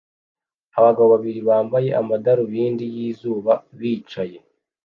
[0.77, 4.37] Abagabo babiri bambaye amadarubindi y'izuba bicaye